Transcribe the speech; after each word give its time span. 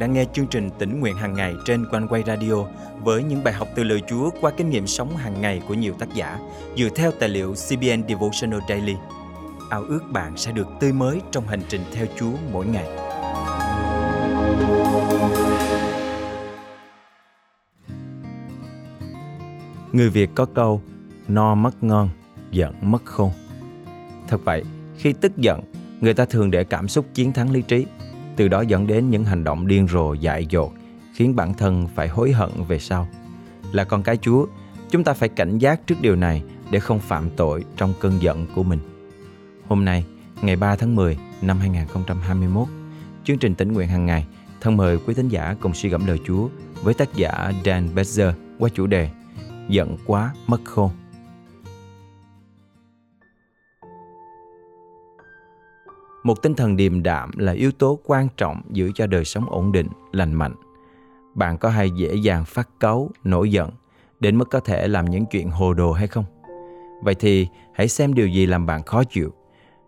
đang 0.00 0.12
nghe 0.12 0.24
chương 0.32 0.46
trình 0.46 0.70
tỉnh 0.78 1.00
nguyện 1.00 1.16
hàng 1.16 1.34
ngày 1.34 1.54
trên 1.64 1.86
quanh 1.86 2.08
quay 2.08 2.22
radio 2.26 2.54
với 3.02 3.22
những 3.22 3.44
bài 3.44 3.54
học 3.54 3.68
từ 3.74 3.84
lời 3.84 4.02
Chúa 4.08 4.30
qua 4.40 4.50
kinh 4.56 4.70
nghiệm 4.70 4.86
sống 4.86 5.16
hàng 5.16 5.40
ngày 5.40 5.62
của 5.68 5.74
nhiều 5.74 5.94
tác 5.98 6.14
giả 6.14 6.38
dựa 6.76 6.88
theo 6.96 7.10
tài 7.18 7.28
liệu 7.28 7.54
CBN 7.54 8.08
Devotional 8.08 8.60
Daily. 8.68 8.94
Ao 9.70 9.82
ước 9.82 10.00
bạn 10.12 10.36
sẽ 10.36 10.52
được 10.52 10.66
tươi 10.80 10.92
mới 10.92 11.20
trong 11.30 11.46
hành 11.48 11.60
trình 11.68 11.80
theo 11.92 12.06
Chúa 12.18 12.32
mỗi 12.52 12.66
ngày. 12.66 12.86
Người 19.92 20.10
Việt 20.10 20.30
có 20.34 20.46
câu 20.54 20.82
no 21.28 21.54
mất 21.54 21.82
ngon, 21.82 22.08
giận 22.50 22.74
mất 22.80 23.04
khôn. 23.04 23.30
Thật 24.28 24.40
vậy, 24.44 24.62
khi 24.96 25.12
tức 25.12 25.36
giận, 25.36 25.60
người 26.00 26.14
ta 26.14 26.24
thường 26.24 26.50
để 26.50 26.64
cảm 26.64 26.88
xúc 26.88 27.06
chiến 27.14 27.32
thắng 27.32 27.50
lý 27.50 27.62
trí, 27.62 27.86
từ 28.40 28.48
đó 28.48 28.60
dẫn 28.60 28.86
đến 28.86 29.10
những 29.10 29.24
hành 29.24 29.44
động 29.44 29.66
điên 29.66 29.88
rồ 29.88 30.14
dại 30.14 30.46
dột, 30.50 30.72
khiến 31.14 31.36
bản 31.36 31.54
thân 31.54 31.88
phải 31.94 32.08
hối 32.08 32.32
hận 32.32 32.50
về 32.68 32.78
sau. 32.78 33.08
Là 33.72 33.84
con 33.84 34.02
cái 34.02 34.16
Chúa, 34.16 34.46
chúng 34.90 35.04
ta 35.04 35.12
phải 35.12 35.28
cảnh 35.28 35.58
giác 35.58 35.86
trước 35.86 35.94
điều 36.00 36.16
này 36.16 36.42
để 36.70 36.80
không 36.80 36.98
phạm 36.98 37.30
tội 37.36 37.64
trong 37.76 37.94
cơn 38.00 38.22
giận 38.22 38.46
của 38.54 38.62
mình. 38.62 38.78
Hôm 39.68 39.84
nay, 39.84 40.04
ngày 40.42 40.56
3 40.56 40.76
tháng 40.76 40.96
10 40.96 41.18
năm 41.42 41.58
2021, 41.58 42.68
chương 43.24 43.38
trình 43.38 43.54
tỉnh 43.54 43.72
nguyện 43.72 43.88
hàng 43.88 44.06
ngày 44.06 44.26
thân 44.60 44.76
mời 44.76 44.98
quý 44.98 45.14
thính 45.14 45.28
giả 45.28 45.56
cùng 45.60 45.74
suy 45.74 45.88
gẫm 45.88 46.06
lời 46.06 46.18
Chúa 46.26 46.48
với 46.82 46.94
tác 46.94 47.14
giả 47.14 47.52
Dan 47.64 47.88
Bezer 47.94 48.32
qua 48.58 48.68
chủ 48.74 48.86
đề 48.86 49.10
Giận 49.68 49.96
quá 50.06 50.34
mất 50.46 50.60
khôn. 50.64 50.90
Một 56.22 56.42
tinh 56.42 56.54
thần 56.54 56.76
điềm 56.76 57.02
đạm 57.02 57.30
là 57.36 57.52
yếu 57.52 57.72
tố 57.72 57.98
quan 58.04 58.28
trọng 58.36 58.62
giữ 58.70 58.90
cho 58.94 59.06
đời 59.06 59.24
sống 59.24 59.50
ổn 59.50 59.72
định, 59.72 59.86
lành 60.12 60.32
mạnh. 60.32 60.54
Bạn 61.34 61.58
có 61.58 61.68
hay 61.68 61.90
dễ 61.90 62.14
dàng 62.14 62.44
phát 62.44 62.68
cáu, 62.80 63.10
nổi 63.24 63.50
giận, 63.50 63.70
đến 64.20 64.36
mức 64.38 64.50
có 64.50 64.60
thể 64.60 64.88
làm 64.88 65.04
những 65.04 65.26
chuyện 65.26 65.50
hồ 65.50 65.74
đồ 65.74 65.92
hay 65.92 66.06
không? 66.06 66.24
Vậy 67.02 67.14
thì 67.14 67.48
hãy 67.74 67.88
xem 67.88 68.14
điều 68.14 68.28
gì 68.28 68.46
làm 68.46 68.66
bạn 68.66 68.82
khó 68.82 69.04
chịu, 69.04 69.32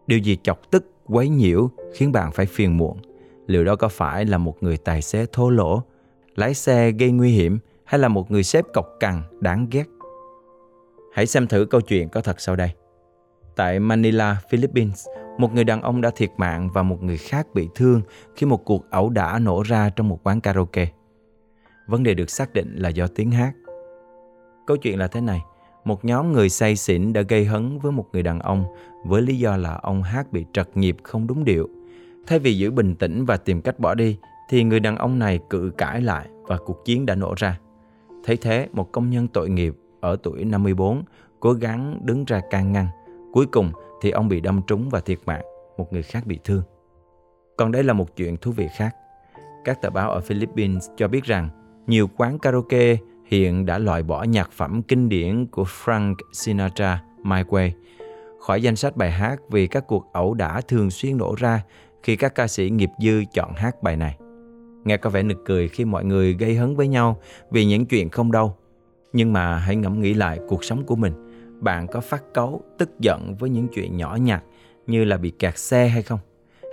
điều 0.06 0.18
gì 0.18 0.38
chọc 0.42 0.70
tức, 0.70 0.84
quấy 1.04 1.28
nhiễu 1.28 1.70
khiến 1.94 2.12
bạn 2.12 2.32
phải 2.32 2.46
phiền 2.46 2.76
muộn. 2.76 2.98
Liệu 3.46 3.64
đó 3.64 3.76
có 3.76 3.88
phải 3.88 4.24
là 4.24 4.38
một 4.38 4.62
người 4.62 4.76
tài 4.76 5.02
xế 5.02 5.26
thô 5.32 5.50
lỗ, 5.50 5.82
lái 6.36 6.54
xe 6.54 6.90
gây 6.90 7.10
nguy 7.10 7.30
hiểm 7.30 7.58
hay 7.84 7.98
là 7.98 8.08
một 8.08 8.30
người 8.30 8.42
sếp 8.42 8.64
cọc 8.74 8.86
cằn 9.00 9.22
đáng 9.40 9.66
ghét? 9.70 9.84
Hãy 11.12 11.26
xem 11.26 11.46
thử 11.46 11.66
câu 11.70 11.80
chuyện 11.80 12.08
có 12.08 12.20
thật 12.20 12.40
sau 12.40 12.56
đây. 12.56 12.70
Tại 13.56 13.80
Manila, 13.80 14.36
Philippines, 14.48 15.06
một 15.38 15.54
người 15.54 15.64
đàn 15.64 15.82
ông 15.82 16.00
đã 16.00 16.10
thiệt 16.16 16.30
mạng 16.36 16.68
và 16.74 16.82
một 16.82 17.02
người 17.02 17.16
khác 17.16 17.46
bị 17.54 17.68
thương 17.74 18.02
khi 18.36 18.46
một 18.46 18.64
cuộc 18.64 18.90
ẩu 18.90 19.10
đả 19.10 19.38
nổ 19.38 19.62
ra 19.62 19.90
trong 19.90 20.08
một 20.08 20.20
quán 20.22 20.40
karaoke. 20.40 20.88
Vấn 21.86 22.02
đề 22.02 22.14
được 22.14 22.30
xác 22.30 22.52
định 22.52 22.76
là 22.76 22.88
do 22.88 23.06
tiếng 23.06 23.30
hát. 23.30 23.52
Câu 24.66 24.76
chuyện 24.76 24.98
là 24.98 25.06
thế 25.06 25.20
này, 25.20 25.40
một 25.84 26.04
nhóm 26.04 26.32
người 26.32 26.48
say 26.48 26.76
xỉn 26.76 27.12
đã 27.12 27.20
gây 27.20 27.44
hấn 27.44 27.78
với 27.78 27.92
một 27.92 28.06
người 28.12 28.22
đàn 28.22 28.38
ông 28.38 28.64
với 29.04 29.22
lý 29.22 29.38
do 29.38 29.56
là 29.56 29.74
ông 29.74 30.02
hát 30.02 30.32
bị 30.32 30.44
trật 30.52 30.76
nhịp 30.76 30.96
không 31.02 31.26
đúng 31.26 31.44
điệu. 31.44 31.68
Thay 32.26 32.38
vì 32.38 32.58
giữ 32.58 32.70
bình 32.70 32.94
tĩnh 32.94 33.24
và 33.24 33.36
tìm 33.36 33.60
cách 33.60 33.78
bỏ 33.78 33.94
đi, 33.94 34.18
thì 34.48 34.64
người 34.64 34.80
đàn 34.80 34.96
ông 34.96 35.18
này 35.18 35.40
cự 35.50 35.72
cãi 35.78 36.00
lại 36.00 36.28
và 36.42 36.58
cuộc 36.66 36.84
chiến 36.84 37.06
đã 37.06 37.14
nổ 37.14 37.34
ra. 37.36 37.58
Thấy 38.24 38.36
thế, 38.36 38.68
một 38.72 38.92
công 38.92 39.10
nhân 39.10 39.28
tội 39.28 39.50
nghiệp 39.50 39.74
ở 40.00 40.16
tuổi 40.22 40.44
54 40.44 41.02
cố 41.40 41.52
gắng 41.52 42.00
đứng 42.02 42.24
ra 42.24 42.40
can 42.50 42.72
ngăn. 42.72 42.86
Cuối 43.32 43.46
cùng 43.46 43.72
thì 44.02 44.10
ông 44.10 44.28
bị 44.28 44.40
đâm 44.40 44.60
trúng 44.66 44.88
và 44.88 45.00
thiệt 45.00 45.18
mạng, 45.26 45.44
một 45.76 45.92
người 45.92 46.02
khác 46.02 46.26
bị 46.26 46.38
thương. 46.44 46.62
Còn 47.56 47.72
đây 47.72 47.82
là 47.82 47.92
một 47.92 48.16
chuyện 48.16 48.36
thú 48.36 48.52
vị 48.52 48.68
khác. 48.76 48.94
Các 49.64 49.82
tờ 49.82 49.90
báo 49.90 50.10
ở 50.10 50.20
Philippines 50.20 50.88
cho 50.96 51.08
biết 51.08 51.24
rằng 51.24 51.48
nhiều 51.86 52.08
quán 52.16 52.38
karaoke 52.38 52.96
hiện 53.26 53.66
đã 53.66 53.78
loại 53.78 54.02
bỏ 54.02 54.22
nhạc 54.22 54.52
phẩm 54.52 54.82
kinh 54.82 55.08
điển 55.08 55.46
của 55.46 55.64
Frank 55.84 56.14
Sinatra, 56.32 57.02
My 57.22 57.42
Way, 57.42 57.70
khỏi 58.40 58.62
danh 58.62 58.76
sách 58.76 58.96
bài 58.96 59.10
hát 59.10 59.40
vì 59.50 59.66
các 59.66 59.86
cuộc 59.86 60.06
ẩu 60.12 60.34
đả 60.34 60.60
thường 60.60 60.90
xuyên 60.90 61.16
nổ 61.16 61.34
ra 61.38 61.62
khi 62.02 62.16
các 62.16 62.34
ca 62.34 62.48
sĩ 62.48 62.70
nghiệp 62.70 62.90
dư 62.98 63.24
chọn 63.32 63.52
hát 63.54 63.82
bài 63.82 63.96
này. 63.96 64.18
Nghe 64.84 64.96
có 64.96 65.10
vẻ 65.10 65.22
nực 65.22 65.38
cười 65.44 65.68
khi 65.68 65.84
mọi 65.84 66.04
người 66.04 66.34
gây 66.34 66.56
hấn 66.56 66.76
với 66.76 66.88
nhau 66.88 67.16
vì 67.50 67.64
những 67.64 67.86
chuyện 67.86 68.10
không 68.10 68.32
đâu. 68.32 68.56
Nhưng 69.12 69.32
mà 69.32 69.56
hãy 69.56 69.76
ngẫm 69.76 70.00
nghĩ 70.00 70.14
lại 70.14 70.38
cuộc 70.48 70.64
sống 70.64 70.84
của 70.84 70.96
mình. 70.96 71.31
Bạn 71.62 71.86
có 71.86 72.00
phát 72.00 72.24
cấu, 72.34 72.62
tức 72.78 72.90
giận 73.00 73.34
với 73.38 73.50
những 73.50 73.68
chuyện 73.74 73.96
nhỏ 73.96 74.18
nhặt 74.20 74.44
như 74.86 75.04
là 75.04 75.16
bị 75.16 75.30
kẹt 75.30 75.58
xe 75.58 75.88
hay 75.88 76.02
không? 76.02 76.18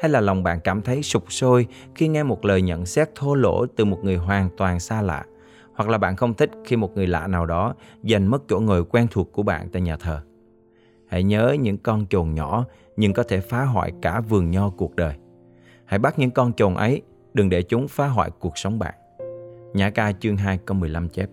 Hay 0.01 0.09
là 0.09 0.22
lòng 0.22 0.44
bạn 0.44 0.59
cảm 0.63 0.81
thấy 0.81 1.03
sụp 1.03 1.31
sôi 1.31 1.67
khi 1.95 2.07
nghe 2.07 2.23
một 2.23 2.45
lời 2.45 2.61
nhận 2.61 2.85
xét 2.85 3.16
thô 3.16 3.35
lỗ 3.35 3.66
từ 3.66 3.85
một 3.85 4.00
người 4.03 4.16
hoàn 4.16 4.50
toàn 4.57 4.79
xa 4.79 5.01
lạ? 5.01 5.25
Hoặc 5.73 5.89
là 5.89 5.97
bạn 5.97 6.16
không 6.16 6.33
thích 6.33 6.50
khi 6.66 6.75
một 6.75 6.95
người 6.95 7.07
lạ 7.07 7.27
nào 7.27 7.45
đó 7.45 7.75
giành 8.03 8.29
mất 8.29 8.44
chỗ 8.47 8.59
ngồi 8.59 8.85
quen 8.85 9.07
thuộc 9.11 9.31
của 9.31 9.44
bạn 9.44 9.69
tại 9.69 9.81
nhà 9.81 9.97
thờ? 9.97 10.22
Hãy 11.07 11.23
nhớ 11.23 11.56
những 11.59 11.77
con 11.77 12.06
chồn 12.09 12.33
nhỏ 12.33 12.66
nhưng 12.97 13.13
có 13.13 13.23
thể 13.23 13.39
phá 13.39 13.63
hoại 13.63 13.91
cả 14.01 14.21
vườn 14.21 14.51
nho 14.51 14.69
cuộc 14.69 14.95
đời. 14.95 15.16
Hãy 15.85 16.00
bắt 16.00 16.19
những 16.19 16.31
con 16.31 16.53
chồn 16.53 16.75
ấy, 16.75 17.01
đừng 17.33 17.50
để 17.50 17.61
chúng 17.61 17.88
phá 17.88 18.07
hoại 18.07 18.29
cuộc 18.39 18.57
sống 18.57 18.79
bạn. 18.79 18.94
Nhã 19.73 19.89
ca 19.89 20.11
chương 20.11 20.38
2 20.38 20.59
câu 20.66 20.77
15 20.77 21.09
chép 21.09 21.29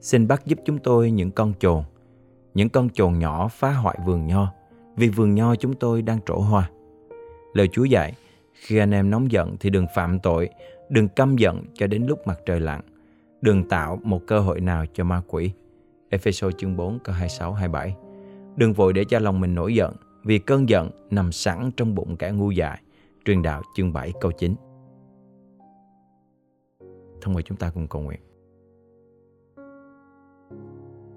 Xin 0.00 0.28
bắt 0.28 0.46
giúp 0.46 0.58
chúng 0.64 0.78
tôi 0.78 1.10
những 1.10 1.30
con 1.30 1.52
chồn 1.60 1.82
những 2.58 2.68
con 2.68 2.88
chồn 2.90 3.18
nhỏ 3.18 3.48
phá 3.48 3.72
hoại 3.72 3.98
vườn 4.06 4.26
nho. 4.26 4.52
Vì 4.96 5.08
vườn 5.08 5.34
nho 5.34 5.54
chúng 5.54 5.74
tôi 5.74 6.02
đang 6.02 6.18
trổ 6.26 6.40
hoa. 6.40 6.70
Lời 7.52 7.68
Chúa 7.68 7.84
dạy 7.84 8.14
Khi 8.52 8.78
anh 8.78 8.90
em 8.90 9.10
nóng 9.10 9.32
giận 9.32 9.56
thì 9.60 9.70
đừng 9.70 9.86
phạm 9.94 10.18
tội 10.18 10.48
Đừng 10.88 11.08
căm 11.08 11.36
giận 11.36 11.64
cho 11.74 11.86
đến 11.86 12.06
lúc 12.06 12.26
mặt 12.26 12.38
trời 12.46 12.60
lặn. 12.60 12.80
Đừng 13.40 13.68
tạo 13.68 14.00
một 14.02 14.22
cơ 14.26 14.40
hội 14.40 14.60
nào 14.60 14.84
cho 14.92 15.04
ma 15.04 15.22
quỷ. 15.28 15.50
Ephesos 16.08 16.54
chương 16.58 16.76
4 16.76 16.98
câu 17.04 17.14
26 17.14 17.52
27 17.52 17.96
Đừng 18.56 18.72
vội 18.72 18.92
để 18.92 19.04
cho 19.04 19.18
lòng 19.18 19.40
mình 19.40 19.54
nổi 19.54 19.74
giận 19.74 19.94
Vì 20.24 20.38
cơn 20.38 20.68
giận 20.68 20.90
nằm 21.10 21.32
sẵn 21.32 21.70
trong 21.76 21.94
bụng 21.94 22.16
kẻ 22.16 22.30
ngu 22.30 22.50
dại. 22.50 22.82
Truyền 23.24 23.42
đạo 23.42 23.62
chương 23.74 23.92
7 23.92 24.12
câu 24.20 24.32
9 24.32 24.54
Thông 27.20 27.34
qua 27.36 27.42
chúng 27.44 27.58
ta 27.58 27.70
cùng 27.70 27.88
cầu 27.88 28.02
nguyện. 28.02 28.20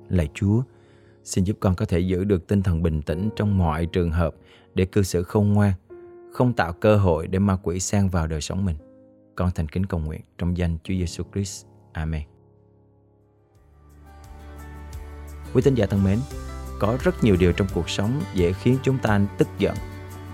Lạy 0.09 0.29
Chúa, 0.33 0.61
xin 1.23 1.43
giúp 1.43 1.57
con 1.59 1.75
có 1.75 1.85
thể 1.85 1.99
giữ 1.99 2.23
được 2.23 2.47
tinh 2.47 2.63
thần 2.63 2.83
bình 2.83 3.01
tĩnh 3.01 3.29
trong 3.35 3.57
mọi 3.57 3.85
trường 3.85 4.11
hợp 4.11 4.35
để 4.75 4.85
cư 4.85 5.03
xử 5.03 5.23
không 5.23 5.53
ngoan, 5.53 5.73
không 6.33 6.53
tạo 6.53 6.73
cơ 6.73 6.97
hội 6.97 7.27
để 7.27 7.39
ma 7.39 7.57
quỷ 7.63 7.79
sang 7.79 8.09
vào 8.09 8.27
đời 8.27 8.41
sống 8.41 8.65
mình. 8.65 8.75
Con 9.35 9.51
thành 9.55 9.67
kính 9.67 9.85
cầu 9.85 9.99
nguyện 9.99 10.21
trong 10.37 10.57
danh 10.57 10.77
Chúa 10.83 10.93
Giêsu 10.93 11.23
Christ. 11.33 11.65
Amen. 11.91 12.21
Quý 15.53 15.61
tín 15.61 15.75
giả 15.75 15.85
thân 15.85 16.03
mến, 16.03 16.19
có 16.79 16.97
rất 17.03 17.23
nhiều 17.23 17.35
điều 17.39 17.51
trong 17.51 17.67
cuộc 17.73 17.89
sống 17.89 18.21
dễ 18.35 18.53
khiến 18.53 18.77
chúng 18.83 18.97
ta 18.97 19.21
tức 19.37 19.47
giận. 19.57 19.75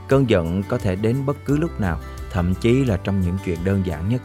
Cơn 0.10 0.30
giận 0.30 0.64
có 0.70 0.78
thể 0.78 0.96
đến 0.96 1.26
bất 1.26 1.38
cứ 1.46 1.58
lúc 1.58 1.80
nào, 1.80 2.00
thậm 2.32 2.54
chí 2.62 2.86
là 2.86 2.98
trong 2.98 3.22
những 3.22 3.38
chuyện 3.46 3.58
đơn 3.64 3.82
giản 3.86 4.10
nhất. 4.10 4.22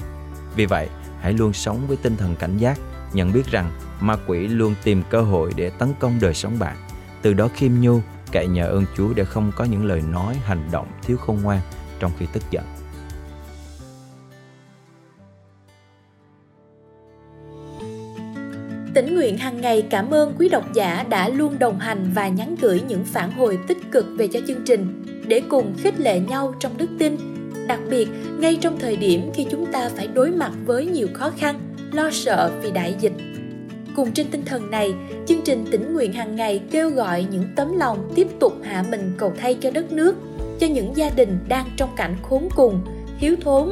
Vì 0.57 0.67
vậy, 0.67 0.89
hãy 1.21 1.33
luôn 1.33 1.53
sống 1.53 1.87
với 1.89 1.97
tinh 1.97 2.17
thần 2.17 2.37
cảnh 2.37 2.59
giác, 2.59 2.79
nhận 3.13 3.33
biết 3.33 3.47
rằng 3.47 3.71
ma 4.03 4.17
quỷ 4.27 4.49
luôn 4.49 4.75
tìm 4.85 5.03
cơ 5.11 5.23
hội 5.23 5.53
để 5.57 5.71
tấn 5.71 5.89
công 6.01 6.19
đời 6.21 6.35
sống 6.35 6.59
bạn. 6.59 6.77
Từ 7.23 7.35
đó 7.35 7.49
khiêm 7.55 7.73
nhu, 7.81 8.01
cậy 8.33 8.47
nhờ 8.47 8.69
ơn 8.69 8.85
Chúa 8.97 9.15
để 9.15 9.25
không 9.25 9.53
có 9.57 9.65
những 9.65 9.85
lời 9.85 10.03
nói, 10.13 10.37
hành 10.45 10.69
động 10.73 10.87
thiếu 11.03 11.17
khôn 11.17 11.39
ngoan 11.43 11.61
trong 11.99 12.13
khi 12.19 12.27
tức 12.33 12.43
giận. 12.51 12.65
Tỉnh 18.95 19.15
nguyện 19.15 19.39
hàng 19.39 19.61
ngày 19.61 19.83
cảm 19.91 20.11
ơn 20.11 20.35
quý 20.39 20.49
độc 20.49 20.73
giả 20.75 21.03
đã 21.09 21.29
luôn 21.29 21.59
đồng 21.59 21.79
hành 21.79 22.11
và 22.15 22.29
nhắn 22.29 22.57
gửi 22.61 22.83
những 22.89 23.05
phản 23.05 23.33
hồi 23.33 23.59
tích 23.69 23.79
cực 23.93 24.07
về 24.19 24.29
cho 24.33 24.41
chương 24.49 24.65
trình 24.67 25.05
để 25.27 25.43
cùng 25.49 25.75
khích 25.79 26.01
lệ 26.01 26.21
nhau 26.21 26.55
trong 26.61 26.77
đức 26.77 26.89
tin. 26.99 27.17
Đặc 27.67 27.81
biệt, 27.91 28.09
ngay 28.39 28.59
trong 28.61 28.79
thời 28.79 28.97
điểm 28.97 29.31
khi 29.35 29.47
chúng 29.51 29.73
ta 29.73 29.91
phải 29.97 30.07
đối 30.07 30.31
mặt 30.31 30.53
với 30.67 30.87
nhiều 30.87 31.09
khó 31.15 31.31
khăn, 31.39 31.61
lo 31.93 32.11
sợ 32.13 32.51
vì 32.63 32.71
đại 32.71 32.97
dịch 33.01 33.13
Cùng 33.97 34.13
trên 34.13 34.27
tinh 34.31 34.43
thần 34.45 34.71
này, 34.71 34.95
chương 35.27 35.41
trình 35.45 35.65
tỉnh 35.71 35.95
nguyện 35.95 36.13
hàng 36.13 36.37
ngày 36.37 36.63
kêu 36.71 36.91
gọi 36.91 37.27
những 37.31 37.45
tấm 37.57 37.79
lòng 37.79 38.13
tiếp 38.15 38.27
tục 38.41 38.53
hạ 38.63 38.85
mình 38.91 39.13
cầu 39.19 39.33
thay 39.39 39.55
cho 39.55 39.71
đất 39.71 39.93
nước, 39.93 40.17
cho 40.59 40.67
những 40.67 40.97
gia 40.97 41.11
đình 41.11 41.39
đang 41.49 41.67
trong 41.77 41.91
cảnh 41.97 42.17
khốn 42.23 42.49
cùng, 42.57 42.81
thiếu 43.21 43.37
thốn 43.41 43.69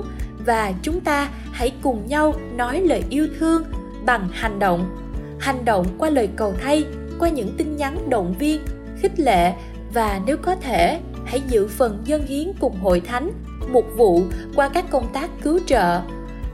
và 0.46 0.72
chúng 0.82 1.00
ta 1.00 1.28
hãy 1.52 1.72
cùng 1.82 2.06
nhau 2.06 2.34
nói 2.56 2.80
lời 2.80 3.04
yêu 3.10 3.28
thương 3.38 3.64
bằng 4.04 4.28
hành 4.32 4.58
động. 4.58 4.96
Hành 5.38 5.64
động 5.64 5.86
qua 5.98 6.10
lời 6.10 6.28
cầu 6.36 6.54
thay, 6.60 6.84
qua 7.18 7.28
những 7.28 7.54
tin 7.56 7.76
nhắn 7.76 8.10
động 8.10 8.34
viên, 8.38 8.60
khích 9.02 9.20
lệ 9.20 9.52
và 9.94 10.20
nếu 10.26 10.36
có 10.36 10.54
thể, 10.54 11.00
hãy 11.24 11.42
giữ 11.48 11.68
phần 11.68 12.02
dân 12.04 12.26
hiến 12.26 12.52
cùng 12.60 12.76
hội 12.80 13.00
thánh, 13.00 13.30
mục 13.72 13.86
vụ 13.96 14.22
qua 14.56 14.68
các 14.68 14.90
công 14.90 15.12
tác 15.12 15.30
cứu 15.42 15.60
trợ. 15.66 16.00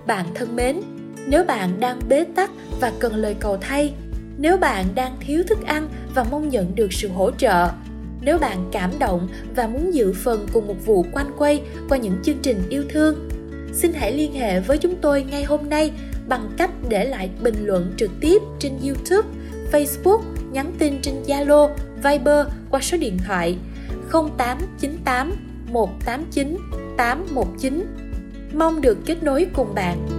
Bạn 0.07 0.27
thân 0.35 0.57
mến, 0.57 0.81
nếu 1.27 1.45
bạn 1.45 1.81
đang 1.81 2.01
bế 2.09 2.25
tắc 2.25 2.51
và 2.81 2.93
cần 2.99 3.15
lời 3.15 3.37
cầu 3.41 3.59
thay, 3.61 3.95
nếu 4.39 4.57
bạn 4.57 4.87
đang 4.95 5.17
thiếu 5.21 5.43
thức 5.49 5.59
ăn 5.67 5.89
và 6.15 6.25
mong 6.31 6.49
nhận 6.49 6.75
được 6.75 6.93
sự 6.93 7.09
hỗ 7.09 7.31
trợ, 7.31 7.69
nếu 8.21 8.39
bạn 8.39 8.69
cảm 8.73 8.91
động 8.99 9.29
và 9.57 9.67
muốn 9.67 9.95
dự 9.95 10.13
phần 10.13 10.47
cùng 10.53 10.67
một 10.67 10.87
vụ 10.87 11.07
quanh 11.13 11.31
quay 11.39 11.63
qua 11.89 11.99
những 11.99 12.17
chương 12.23 12.39
trình 12.43 12.63
yêu 12.71 12.85
thương, 12.89 13.29
xin 13.73 13.93
hãy 13.95 14.13
liên 14.13 14.33
hệ 14.33 14.61
với 14.61 14.79
chúng 14.79 14.95
tôi 15.01 15.23
ngay 15.23 15.45
hôm 15.45 15.69
nay 15.69 15.93
bằng 16.29 16.51
cách 16.57 16.71
để 16.89 17.05
lại 17.05 17.31
bình 17.43 17.67
luận 17.67 17.93
trực 17.97 18.11
tiếp 18.21 18.43
trên 18.59 18.73
youtube, 18.83 19.29
facebook, 19.73 20.21
nhắn 20.53 20.73
tin 20.79 21.01
trên 21.03 21.15
zalo, 21.27 21.71
viber 21.97 22.47
qua 22.71 22.81
số 22.81 22.97
điện 22.99 23.19
thoại 23.27 23.57
0898 24.13 25.33
189 25.73 26.59
819 26.97 27.87
mong 28.55 28.81
được 28.81 28.99
kết 29.07 29.23
nối 29.23 29.47
cùng 29.55 29.75
bạn. 29.75 30.16